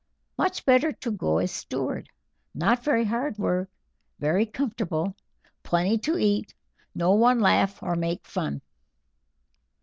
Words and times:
Much 0.35 0.65
better 0.65 0.91
go 0.93 1.37
as 1.37 1.51
steward; 1.51 2.09
not 2.55 2.83
very 2.83 3.05
hard 3.05 3.37
work; 3.37 3.69
very 4.17 4.47
comfortable; 4.47 5.15
plenty 5.61 5.95
to 5.95 6.17
eat; 6.17 6.55
no 6.95 7.11
one 7.13 7.39
laugh 7.39 7.83
or 7.83 7.95
make 7.95 8.25
fun." 8.25 8.61